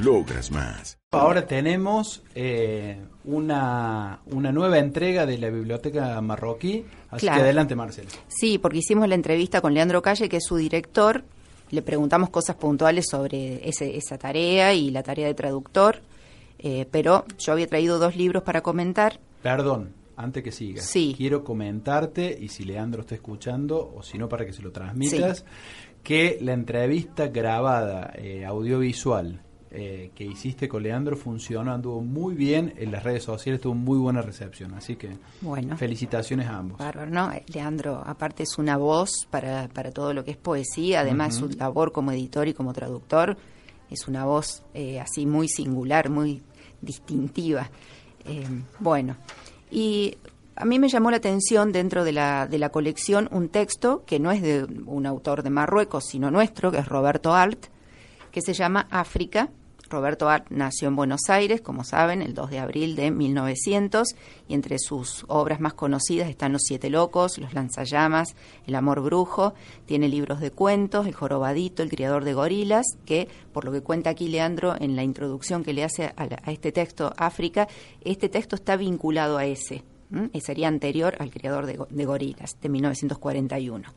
Logras 0.00 0.50
más. 0.50 0.98
Ahora 1.12 1.46
tenemos 1.46 2.22
eh, 2.34 2.98
una, 3.24 4.20
una 4.26 4.50
nueva 4.50 4.78
entrega 4.78 5.26
de 5.26 5.38
la 5.38 5.50
biblioteca 5.50 6.20
marroquí. 6.20 6.84
Así 7.10 7.26
Claro. 7.26 7.38
que 7.38 7.42
adelante, 7.44 7.76
Marcela. 7.76 8.08
Sí, 8.28 8.58
porque 8.58 8.78
hicimos 8.78 9.06
la 9.08 9.14
entrevista 9.14 9.60
con 9.60 9.74
Leandro 9.74 10.00
Calle, 10.02 10.28
que 10.28 10.38
es 10.38 10.44
su 10.46 10.56
director. 10.56 11.22
Le 11.70 11.82
preguntamos 11.82 12.30
cosas 12.30 12.56
puntuales 12.56 13.06
sobre 13.10 13.68
ese- 13.68 13.96
esa 13.96 14.16
tarea 14.18 14.72
y 14.74 14.90
la 14.90 15.02
tarea 15.02 15.26
de 15.26 15.34
traductor. 15.34 16.00
Eh, 16.58 16.86
pero 16.90 17.24
yo 17.38 17.52
había 17.52 17.66
traído 17.66 17.98
dos 17.98 18.16
libros 18.16 18.42
para 18.42 18.62
comentar. 18.62 19.20
Perdón, 19.42 19.92
antes 20.16 20.42
que 20.42 20.52
sigas. 20.52 20.86
Sí. 20.86 21.14
Quiero 21.16 21.44
comentarte, 21.44 22.36
y 22.40 22.48
si 22.48 22.64
Leandro 22.64 23.02
está 23.02 23.14
escuchando, 23.14 23.92
o 23.94 24.02
si 24.02 24.16
no, 24.16 24.28
para 24.28 24.46
que 24.46 24.52
se 24.52 24.62
lo 24.62 24.72
transmitas, 24.72 25.44
que 26.02 26.38
la 26.40 26.52
entrevista 26.54 27.28
grabada, 27.28 28.12
eh, 28.16 28.44
audiovisual, 28.44 29.42
eh, 29.74 30.10
que 30.14 30.24
hiciste 30.24 30.68
con 30.68 30.82
Leandro 30.82 31.16
funcionó, 31.16 31.72
anduvo 31.72 32.00
muy 32.02 32.34
bien 32.34 32.74
en 32.76 32.92
las 32.92 33.02
redes 33.02 33.22
sociales, 33.24 33.60
tuvo 33.60 33.74
muy 33.74 33.98
buena 33.98 34.20
recepción. 34.22 34.74
Así 34.74 34.96
que 34.96 35.16
Bueno. 35.40 35.76
felicitaciones 35.76 36.46
a 36.46 36.58
ambos. 36.58 36.78
Bárbaro, 36.78 37.10
¿no? 37.10 37.32
Eh, 37.32 37.44
Leandro, 37.52 38.02
aparte 38.04 38.42
es 38.42 38.58
una 38.58 38.76
voz 38.76 39.26
para, 39.30 39.68
para 39.68 39.90
todo 39.90 40.12
lo 40.12 40.24
que 40.24 40.32
es 40.32 40.36
poesía, 40.36 41.00
además 41.00 41.36
su 41.36 41.48
labor 41.48 41.92
como 41.92 42.12
editor 42.12 42.48
y 42.48 42.54
como 42.54 42.72
traductor 42.72 43.36
es 43.90 44.08
una 44.08 44.24
voz 44.24 44.62
eh, 44.74 45.00
así 45.00 45.26
muy 45.26 45.48
singular, 45.48 46.08
muy 46.10 46.42
distintiva. 46.80 47.70
Eh, 48.24 48.46
bueno, 48.78 49.16
y 49.70 50.16
a 50.56 50.64
mí 50.64 50.78
me 50.78 50.88
llamó 50.88 51.10
la 51.10 51.16
atención 51.16 51.72
dentro 51.72 52.04
de 52.04 52.12
la, 52.12 52.46
de 52.46 52.58
la 52.58 52.68
colección 52.70 53.28
un 53.32 53.48
texto 53.48 54.04
que 54.06 54.18
no 54.18 54.30
es 54.30 54.42
de 54.42 54.64
un 54.86 55.06
autor 55.06 55.42
de 55.42 55.50
Marruecos, 55.50 56.04
sino 56.06 56.30
nuestro, 56.30 56.70
que 56.70 56.78
es 56.78 56.86
Roberto 56.88 57.34
Alt, 57.34 57.66
que 58.30 58.40
se 58.42 58.54
llama 58.54 58.86
África. 58.90 59.50
Roberto 59.92 60.28
Art 60.28 60.46
nació 60.50 60.88
en 60.88 60.96
Buenos 60.96 61.20
Aires, 61.28 61.60
como 61.60 61.84
saben, 61.84 62.22
el 62.22 62.34
2 62.34 62.50
de 62.50 62.58
abril 62.58 62.96
de 62.96 63.10
1900, 63.10 64.08
y 64.48 64.54
entre 64.54 64.78
sus 64.78 65.24
obras 65.28 65.60
más 65.60 65.74
conocidas 65.74 66.28
están 66.28 66.52
Los 66.52 66.62
Siete 66.64 66.90
Locos, 66.90 67.38
Los 67.38 67.54
Lanzallamas, 67.54 68.34
El 68.66 68.74
Amor 68.74 69.00
Brujo, 69.02 69.54
tiene 69.86 70.08
libros 70.08 70.40
de 70.40 70.50
cuentos, 70.50 71.06
El 71.06 71.14
Jorobadito, 71.14 71.82
El 71.82 71.90
Criador 71.90 72.24
de 72.24 72.34
Gorilas, 72.34 72.86
que, 73.06 73.28
por 73.52 73.64
lo 73.64 73.70
que 73.72 73.82
cuenta 73.82 74.10
aquí 74.10 74.28
Leandro 74.28 74.74
en 74.80 74.96
la 74.96 75.04
introducción 75.04 75.62
que 75.62 75.72
le 75.72 75.84
hace 75.84 76.12
a, 76.16 76.26
la- 76.26 76.40
a 76.42 76.50
este 76.50 76.72
texto, 76.72 77.12
África, 77.16 77.68
este 78.02 78.28
texto 78.28 78.56
está 78.56 78.76
vinculado 78.76 79.38
a 79.38 79.44
ese, 79.44 79.84
y 80.32 80.40
sería 80.40 80.68
anterior 80.68 81.14
al 81.20 81.30
Criador 81.30 81.66
de, 81.66 81.78
de 81.88 82.04
Gorilas, 82.04 82.56
de 82.60 82.68
1941. 82.68 83.88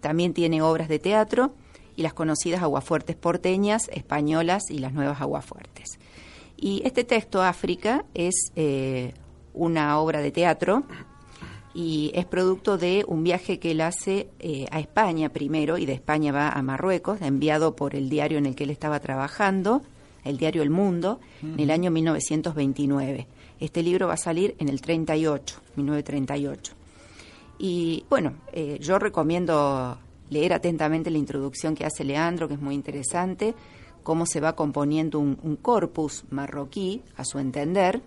También 0.00 0.32
tiene 0.34 0.62
obras 0.62 0.88
de 0.88 0.98
teatro 0.98 1.52
y 1.98 2.02
las 2.02 2.14
conocidas 2.14 2.62
aguafuertes 2.62 3.16
porteñas, 3.16 3.90
españolas 3.92 4.70
y 4.70 4.78
las 4.78 4.92
nuevas 4.92 5.20
aguafuertes. 5.20 5.98
Y 6.56 6.80
este 6.84 7.02
texto, 7.02 7.42
África, 7.42 8.04
es 8.14 8.52
eh, 8.54 9.14
una 9.52 9.98
obra 9.98 10.20
de 10.20 10.30
teatro 10.30 10.84
y 11.74 12.12
es 12.14 12.24
producto 12.24 12.78
de 12.78 13.04
un 13.08 13.24
viaje 13.24 13.58
que 13.58 13.72
él 13.72 13.80
hace 13.80 14.28
eh, 14.38 14.66
a 14.70 14.78
España 14.78 15.30
primero 15.30 15.76
y 15.76 15.86
de 15.86 15.94
España 15.94 16.30
va 16.30 16.50
a 16.50 16.62
Marruecos, 16.62 17.20
enviado 17.20 17.74
por 17.74 17.96
el 17.96 18.08
diario 18.08 18.38
en 18.38 18.46
el 18.46 18.54
que 18.54 18.62
él 18.62 18.70
estaba 18.70 19.00
trabajando, 19.00 19.82
el 20.22 20.38
diario 20.38 20.62
El 20.62 20.70
Mundo, 20.70 21.18
en 21.42 21.58
el 21.58 21.72
año 21.72 21.90
1929. 21.90 23.26
Este 23.58 23.82
libro 23.82 24.06
va 24.06 24.14
a 24.14 24.18
salir 24.18 24.54
en 24.60 24.68
el 24.68 24.80
38, 24.80 25.60
1938. 25.74 26.74
Y 27.58 28.04
bueno, 28.08 28.34
eh, 28.52 28.78
yo 28.80 29.00
recomiendo 29.00 29.98
leer 30.30 30.52
atentamente 30.52 31.10
la 31.10 31.18
introducción 31.18 31.74
que 31.74 31.84
hace 31.84 32.04
Leandro, 32.04 32.48
que 32.48 32.54
es 32.54 32.60
muy 32.60 32.74
interesante, 32.74 33.54
cómo 34.02 34.26
se 34.26 34.40
va 34.40 34.54
componiendo 34.54 35.18
un, 35.18 35.38
un 35.42 35.56
corpus 35.56 36.24
marroquí, 36.30 37.02
a 37.16 37.24
su 37.24 37.38
entender, 37.38 38.00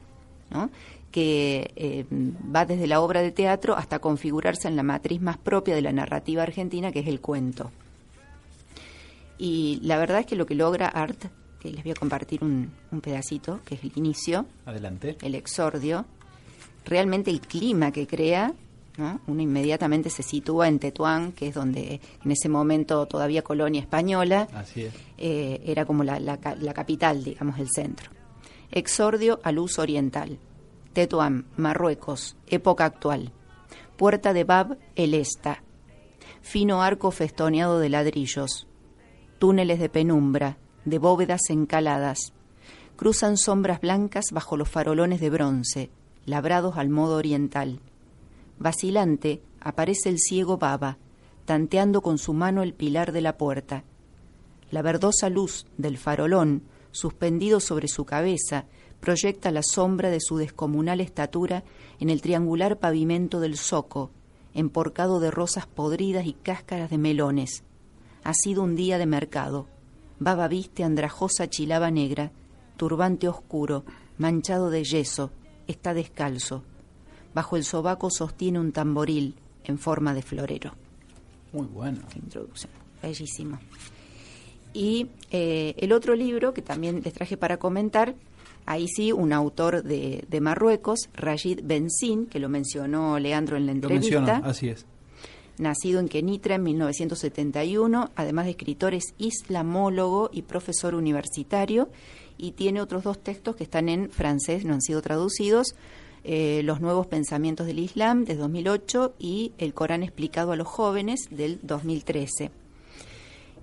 ¿no? 0.50 0.70
que 1.12 1.72
eh, 1.76 2.06
va 2.10 2.66
desde 2.66 2.88
la 2.88 3.02
obra 3.02 3.22
de 3.22 3.32
teatro 3.32 3.76
hasta 3.76 4.00
configurarse 4.00 4.68
en 4.68 4.76
la 4.76 4.84
matriz 4.84 5.22
más 5.22 5.38
propia 5.38 5.76
de 5.76 5.82
la 5.82 5.92
narrativa 5.92 6.44
argentina, 6.44 6.92
que 6.92 7.00
es 7.00 7.08
el 7.08 7.20
cuento. 7.20 7.70
Y 9.38 9.80
la 9.84 9.98
verdad 9.98 10.22
es 10.22 10.26
que 10.26 10.36
lo 10.36 10.46
que 10.46 10.56
logra 10.56 10.88
Art, 10.88 11.26
que 11.60 11.72
les 11.72 11.84
voy 11.84 11.92
a 11.92 11.96
compartir 11.96 12.44
un, 12.44 12.72
un 12.92 13.02
pedacito, 13.02 13.60
que 13.66 13.76
es 13.76 13.84
el 13.84 13.92
inicio, 13.96 14.46
Adelante. 14.66 15.18
el 15.22 15.36
exordio, 15.36 16.06
realmente 16.86 17.30
el 17.30 17.42
clima 17.42 17.92
que 17.92 18.08
crea, 18.08 18.54
¿no? 18.98 19.20
uno 19.28 19.42
inmediatamente 19.42 20.10
se 20.10 20.24
sitúa 20.24 20.68
en 20.68 20.80
Tetuán, 20.80 21.32
que 21.32 21.48
es 21.48 21.56
donde 21.56 22.02
en 22.24 22.32
ese 22.32 22.50
momento 22.50 23.06
todavía 23.06 23.42
colonia 23.42 23.82
española, 23.82 24.48
Así 24.54 24.84
es. 24.84 24.94
eh, 25.18 25.62
era 25.66 25.86
como 25.86 26.04
la, 26.04 26.20
la 26.20 26.40
la 26.60 26.74
capital, 26.74 27.24
digamos, 27.24 27.60
el 27.60 27.70
centro. 27.70 28.10
Exordio 28.72 29.40
a 29.44 29.52
luz 29.52 29.80
oriental. 29.80 30.40
Tetuán, 30.94 31.46
Marruecos, 31.58 32.36
época 32.48 32.86
actual. 32.86 33.32
Puerta 33.98 34.34
de 34.34 34.44
Bab 34.44 34.78
el 34.96 35.14
Esta. 35.14 35.64
Fino 36.42 36.82
arco 36.82 37.12
festoneado 37.12 37.80
de 37.80 37.90
ladrillos. 37.90 38.68
Túneles 39.40 39.80
de 39.80 39.90
penumbra, 39.90 40.58
de 40.86 40.98
bóvedas 41.00 41.42
encaladas. 41.50 42.34
Cruzan 42.96 43.38
sombras 43.38 43.82
blancas 43.82 44.26
bajo 44.32 44.58
los 44.58 44.70
farolones 44.70 45.20
de 45.22 45.30
bronce, 45.30 45.90
labrados 46.26 46.78
al 46.78 46.90
modo 46.90 47.16
oriental. 47.18 47.80
Vacilante 48.62 49.42
aparece 49.60 50.10
el 50.10 50.20
ciego 50.20 50.60
Baba, 50.60 51.00
tanteando 51.46 52.04
con 52.04 52.20
su 52.20 52.34
mano 52.34 52.62
el 52.62 52.76
pilar 52.76 53.12
de 53.12 53.22
la 53.22 53.36
puerta. 53.36 53.84
La 54.70 54.84
verdosa 54.84 55.30
luz 55.30 55.66
del 55.80 55.98
farolón, 55.98 56.62
suspendido 56.92 57.60
sobre 57.60 57.88
su 57.88 58.06
cabeza, 58.06 58.66
proyecta 59.00 59.50
la 59.50 59.64
sombra 59.64 60.12
de 60.12 60.20
su 60.22 60.38
descomunal 60.38 61.02
estatura 61.02 61.64
en 62.00 62.12
el 62.12 62.22
triangular 62.22 62.78
pavimento 62.78 63.40
del 63.40 63.58
zoco, 63.58 64.12
emporcado 64.54 65.20
de 65.20 65.32
rosas 65.32 65.66
podridas 65.66 66.28
y 66.28 66.34
cáscaras 66.34 66.92
de 66.92 67.00
melones. 67.00 67.64
Ha 68.24 68.36
sido 68.36 68.62
un 68.62 68.76
día 68.76 69.00
de 69.00 69.08
mercado. 69.08 69.66
Baba 70.20 70.48
viste 70.48 70.84
andrajosa 70.84 71.50
chilaba 71.50 71.90
negra, 71.90 72.32
turbante 72.78 73.28
oscuro, 73.28 73.86
manchado 74.20 74.70
de 74.70 74.84
yeso, 74.84 75.32
está 75.66 75.96
descalzo. 75.96 76.64
Bajo 77.34 77.56
el 77.56 77.64
sobaco 77.64 78.10
sostiene 78.10 78.60
un 78.60 78.72
tamboril 78.72 79.36
en 79.64 79.78
forma 79.78 80.14
de 80.14 80.22
florero 80.22 80.74
Muy 81.54 81.68
bueno. 81.68 82.00
introducción. 82.16 82.72
Bellísimo. 83.02 83.60
Y 84.74 85.08
eh, 85.32 85.74
el 85.78 85.92
otro 85.92 86.16
libro 86.16 86.54
que 86.54 86.62
también 86.62 87.02
les 87.04 87.14
traje 87.14 87.36
para 87.38 87.58
comentar, 87.58 88.16
ahí 88.66 88.88
sí, 88.88 89.12
un 89.12 89.34
autor 89.34 89.84
de, 89.84 90.24
de 90.30 90.42
Marruecos, 90.42 91.10
Rajid 91.14 91.60
Benzin, 91.64 92.26
que 92.28 92.40
lo 92.40 92.48
mencionó 92.48 93.20
Leandro 93.20 93.58
en 93.58 93.66
la 93.66 93.72
Lo 93.74 93.76
entrevista, 93.76 94.20
menciono, 94.22 94.46
así 94.48 94.70
es. 94.70 94.86
nacido 95.58 96.00
en 96.00 96.08
Kenitra 96.08 96.56
en 96.56 96.64
1971, 96.64 98.12
además 98.16 98.46
de 98.46 98.52
escritor 98.52 98.94
es 98.94 99.14
islamólogo 99.18 100.30
y 100.32 100.44
profesor 100.44 100.96
universitario, 100.96 101.90
y 102.38 102.52
tiene 102.54 102.82
otros 102.82 103.04
dos 103.04 103.20
textos 103.20 103.56
que 103.58 103.64
están 103.64 103.90
en 103.90 104.10
francés, 104.10 104.64
no 104.64 104.74
han 104.74 104.82
sido 104.82 105.02
traducidos, 105.02 105.76
eh, 106.24 106.62
Los 106.64 106.82
nuevos 106.82 107.08
pensamientos 107.08 107.66
del 107.68 107.80
Islam, 107.80 108.26
de 108.26 108.36
2008, 108.36 109.16
y 109.20 109.54
El 109.58 109.74
Corán 109.74 110.04
explicado 110.04 110.52
a 110.52 110.56
los 110.56 110.68
jóvenes, 110.68 111.28
del 111.32 111.60
2013. 111.64 112.52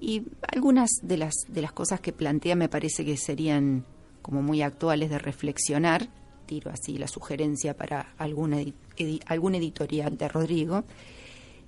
Y 0.00 0.22
algunas 0.52 0.90
de 1.02 1.16
las, 1.16 1.34
de 1.48 1.62
las 1.62 1.72
cosas 1.72 2.00
que 2.00 2.12
plantea 2.12 2.54
me 2.56 2.68
parece 2.68 3.04
que 3.04 3.16
serían 3.16 3.84
como 4.22 4.42
muy 4.42 4.62
actuales 4.62 5.10
de 5.10 5.18
reflexionar, 5.18 6.08
tiro 6.46 6.70
así 6.70 6.98
la 6.98 7.08
sugerencia 7.08 7.76
para 7.76 8.14
alguna 8.16 8.58
edi- 8.60 9.20
algún 9.26 9.54
editorial 9.54 10.16
de 10.16 10.28
Rodrigo, 10.28 10.84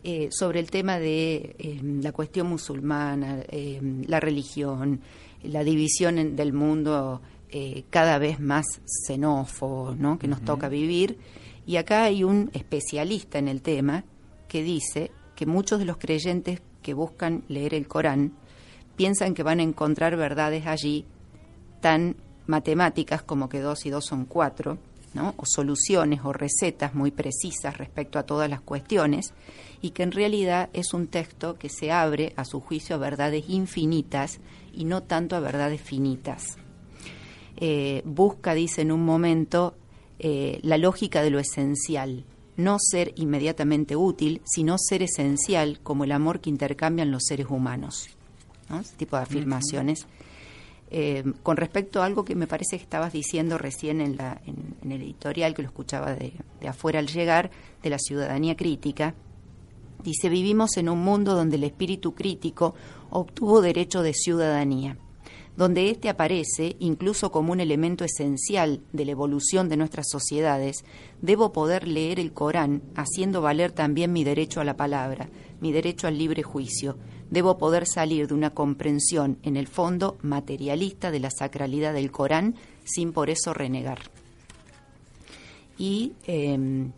eh, 0.03 0.29
sobre 0.31 0.61
el 0.61 0.71
tema 0.71 0.99
de 0.99 1.57
eh, 1.59 1.81
la 1.83 2.13
cuestión 2.13 2.47
musulmana, 2.49 3.41
eh, 3.49 3.81
la 4.07 4.21
religión, 4.21 5.01
la 5.43 5.63
división 5.65 6.19
en- 6.19 6.37
del 6.37 6.53
mundo 6.53 7.21
eh, 7.53 7.85
cada 7.91 8.19
vez 8.19 8.39
más 8.41 8.67
xenófobo 8.87 9.95
¿no? 9.97 10.19
que 10.19 10.29
nos 10.29 10.43
toca 10.43 10.69
vivir. 10.69 11.19
Y 11.67 11.77
acá 11.77 12.05
hay 12.05 12.25
un 12.25 12.51
especialista 12.53 13.39
en 13.39 13.49
el 13.49 13.63
tema 13.63 14.05
que 14.49 14.63
dice 14.63 15.11
que 15.35 15.47
muchos 15.47 15.79
de 15.79 15.85
los 15.85 15.97
creyentes 15.97 16.61
que 16.83 16.95
buscan 16.95 17.45
leer 17.49 17.75
el 17.75 17.89
Corán 17.89 18.33
piensan 18.97 19.35
que 19.35 19.43
van 19.43 19.61
a 19.61 19.63
encontrar 19.63 20.17
verdades 20.17 20.67
allí 20.67 21.07
tan 21.81 22.17
matemáticas 22.47 23.23
como 23.23 23.49
que 23.49 23.61
dos 23.61 23.87
y 23.87 23.91
dos 23.91 24.05
son 24.07 24.27
cuatro, 24.27 24.79
¿no? 25.15 25.35
o 25.37 25.45
soluciones 25.47 26.21
o 26.25 26.33
recetas 26.33 26.95
muy 26.95 27.11
precisas 27.11 27.79
respecto 27.79 28.19
a 28.19 28.25
todas 28.25 28.51
las 28.51 28.61
cuestiones, 28.61 29.33
y 29.81 29.91
que 29.91 30.03
en 30.03 30.13
realidad 30.13 30.69
es 30.73 30.93
un 30.93 31.07
texto 31.07 31.55
que 31.55 31.69
se 31.69 31.91
abre, 31.91 32.33
a 32.37 32.45
su 32.45 32.61
juicio, 32.61 32.97
a 32.97 32.99
verdades 32.99 33.49
infinitas 33.49 34.41
y 34.73 34.85
no 34.85 35.03
tanto 35.03 35.37
a 35.37 35.41
verdades 35.41 35.81
finitas. 35.81 36.59
Eh, 37.61 38.01
busca, 38.07 38.55
dice 38.55 38.81
en 38.81 38.91
un 38.91 39.05
momento, 39.05 39.75
eh, 40.19 40.61
la 40.63 40.79
lógica 40.79 41.23
de 41.23 41.31
lo 41.31 41.39
esencial, 41.39 42.25
no 42.57 42.79
ser 42.79 43.13
inmediatamente 43.17 43.97
útil, 43.97 44.41
sino 44.45 44.77
ser 44.79 45.03
esencial 45.03 45.81
como 45.83 46.05
el 46.05 46.13
amor 46.13 46.41
que 46.41 46.51
intercambian 46.51 47.11
los 47.11 47.25
seres 47.27 47.47
humanos. 47.51 48.09
Ese 48.81 48.97
tipo 48.97 49.17
de 49.17 49.23
afirmaciones. 49.23 50.07
Eh, 50.91 51.23
con 51.43 51.57
respecto 51.57 52.03
a 52.03 52.07
algo 52.07 52.25
que 52.25 52.35
me 52.35 52.47
parece 52.47 52.77
que 52.77 52.83
estabas 52.83 53.13
diciendo 53.13 53.59
recién 53.59 54.01
en, 54.01 54.17
la, 54.17 54.41
en, 54.47 54.91
el 54.91 55.03
editorial, 55.03 55.55
que 55.55 55.63
lo 55.63 55.69
escuchaba 55.69 56.15
de, 56.15 56.33
de, 56.61 56.69
afuera 56.69 56.99
al 56.99 57.07
llegar, 57.07 57.51
de 57.83 57.91
la 57.91 57.99
ciudadanía 57.99 58.57
crítica, 58.57 59.15
dice, 60.03 60.29
vivimos 60.29 60.77
en 60.77 60.89
un 60.89 61.03
mundo 61.03 61.35
donde 61.35 61.57
el 61.57 61.65
espíritu 61.65 62.15
crítico 62.15 62.75
obtuvo 63.11 63.61
derecho 63.61 64.03
de 64.03 64.15
ciudadanía, 64.15 64.97
donde 65.61 65.91
éste 65.91 66.09
aparece 66.09 66.75
incluso 66.79 67.31
como 67.31 67.53
un 67.53 67.61
elemento 67.61 68.03
esencial 68.03 68.81
de 68.95 69.05
la 69.05 69.11
evolución 69.11 69.69
de 69.69 69.77
nuestras 69.77 70.09
sociedades, 70.09 70.87
debo 71.21 71.53
poder 71.53 71.87
leer 71.87 72.19
el 72.19 72.33
Corán 72.33 72.81
haciendo 72.95 73.43
valer 73.43 73.71
también 73.71 74.11
mi 74.11 74.25
derecho 74.25 74.63
a 74.63 74.65
la 74.65 74.79
palabra, 74.79 75.29
mi 75.61 75.71
derecho 75.71 76.07
al 76.07 76.17
libre 76.17 76.43
juicio, 76.43 76.97
debo 77.29 77.59
poder 77.59 77.87
salir 77.87 78.27
de 78.27 78.33
una 78.33 78.55
comprensión, 78.55 79.37
en 79.43 79.59
el 79.59 79.67
fondo, 79.67 80.17
materialista 80.23 81.11
de 81.11 81.21
la 81.21 81.31
sacralidad 81.31 81.93
del 81.93 82.11
Corán, 82.11 82.55
sin 82.85 83.13
por 83.13 83.29
eso 83.29 83.53
renegar. 83.53 83.99
Y 85.77 86.15
em, 86.25 86.91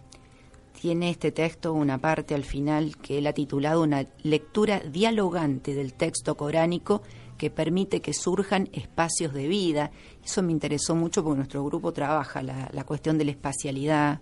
tiene 0.81 1.11
este 1.11 1.33
texto 1.33 1.73
una 1.73 1.99
parte 1.99 2.37
al 2.37 2.45
final 2.45 2.97
que 2.99 3.19
él 3.19 3.27
ha 3.27 3.33
titulado 3.33 3.83
una 3.83 4.07
lectura 4.23 4.79
dialogante 4.79 5.75
del 5.75 5.95
texto 5.95 6.37
coránico 6.37 7.03
que 7.43 7.51
permite 7.51 8.01
que 8.01 8.15
surjan 8.15 8.69
espacios 8.73 9.33
de 9.35 9.49
vida. 9.49 9.91
Eso 10.25 10.45
me 10.45 10.53
interesó 10.53 10.95
mucho 10.95 11.25
porque 11.25 11.39
nuestro 11.39 11.65
grupo 11.65 11.93
trabaja 11.93 12.41
la, 12.41 12.85
cuestión 12.85 13.19
de 13.19 13.25
la 13.25 13.33
espacialidad, 13.33 14.21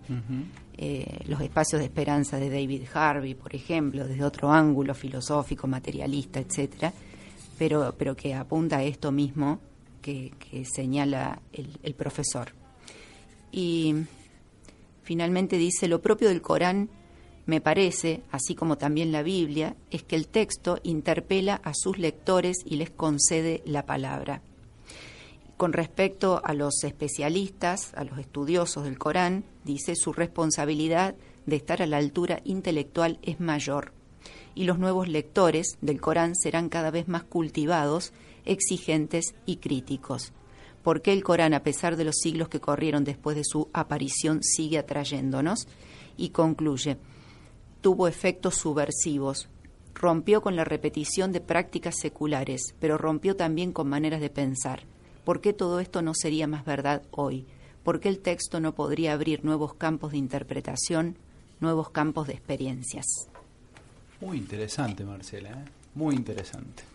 eh, 0.75 1.19
los 1.27 1.39
espacios 1.39 1.81
de 1.81 1.85
esperanza 1.85 2.37
de 2.37 2.49
David 2.49 2.81
Harvey, 2.91 3.35
por 3.35 3.53
ejemplo, 3.53 4.07
desde 4.07 4.23
otro 4.23 4.51
ángulo 4.51 4.95
filosófico, 4.95 5.67
materialista, 5.67 6.39
etcétera, 6.39 6.91
pero, 7.59 7.93
pero 7.95 8.15
que 8.15 8.33
apunta 8.33 8.77
a 8.77 8.83
esto 8.83 9.11
mismo 9.11 9.59
que, 10.01 10.33
señala 10.65 11.43
el, 11.53 11.77
el 11.83 11.93
profesor. 11.93 12.53
Y 13.51 13.97
finalmente 15.03 15.57
dice, 15.57 15.87
lo 15.87 16.01
propio 16.01 16.29
del 16.29 16.41
Corán 16.41 16.89
me 17.45 17.61
parece, 17.61 18.21
así 18.31 18.55
como 18.55 18.77
también 18.77 19.11
la 19.11 19.23
Biblia, 19.23 19.75
es 19.89 20.03
que 20.03 20.15
el 20.15 20.27
texto 20.27 20.79
interpela 20.83 21.55
a 21.63 21.73
sus 21.73 21.97
lectores 21.97 22.57
y 22.65 22.75
les 22.75 22.89
concede 22.89 23.61
la 23.65 23.85
palabra. 23.85 24.41
Con 25.57 25.73
respecto 25.73 26.41
a 26.43 26.53
los 26.53 26.83
especialistas, 26.83 27.93
a 27.95 28.03
los 28.03 28.19
estudiosos 28.19 28.83
del 28.83 28.97
Corán, 28.97 29.43
dice 29.63 29.95
su 29.95 30.13
responsabilidad 30.13 31.15
de 31.45 31.55
estar 31.55 31.81
a 31.81 31.87
la 31.87 31.97
altura 31.97 32.41
intelectual 32.45 33.19
es 33.21 33.39
mayor 33.39 33.93
y 34.55 34.63
los 34.65 34.79
nuevos 34.79 35.07
lectores 35.07 35.77
del 35.81 36.01
Corán 36.01 36.35
serán 36.35 36.69
cada 36.69 36.91
vez 36.91 37.07
más 37.07 37.23
cultivados, 37.23 38.13
exigentes 38.45 39.33
y 39.45 39.57
críticos. 39.57 40.33
Porque 40.83 41.13
el 41.13 41.23
Corán, 41.23 41.53
a 41.53 41.63
pesar 41.63 41.95
de 41.95 42.05
los 42.05 42.15
siglos 42.17 42.49
que 42.49 42.59
corrieron 42.59 43.03
después 43.03 43.35
de 43.35 43.43
su 43.43 43.69
aparición, 43.73 44.41
sigue 44.41 44.79
atrayéndonos? 44.79 45.67
Y 46.17 46.29
concluye, 46.29 46.97
tuvo 47.81 48.07
efectos 48.07 48.55
subversivos, 48.55 49.49
rompió 49.93 50.41
con 50.41 50.55
la 50.55 50.63
repetición 50.63 51.31
de 51.31 51.41
prácticas 51.41 51.95
seculares, 51.99 52.75
pero 52.79 52.97
rompió 52.97 53.35
también 53.35 53.73
con 53.73 53.89
maneras 53.89 54.21
de 54.21 54.29
pensar. 54.29 54.83
¿Por 55.25 55.41
qué 55.41 55.53
todo 55.53 55.79
esto 55.79 56.01
no 56.01 56.13
sería 56.13 56.47
más 56.47 56.65
verdad 56.65 57.03
hoy? 57.11 57.45
¿Por 57.83 57.99
qué 57.99 58.09
el 58.09 58.19
texto 58.19 58.59
no 58.59 58.73
podría 58.73 59.13
abrir 59.13 59.43
nuevos 59.43 59.73
campos 59.73 60.11
de 60.11 60.17
interpretación, 60.17 61.17
nuevos 61.59 61.89
campos 61.89 62.27
de 62.27 62.33
experiencias? 62.33 63.05
Muy 64.19 64.37
interesante, 64.37 65.03
Marcela, 65.03 65.49
¿eh? 65.49 65.65
muy 65.95 66.15
interesante. 66.15 66.90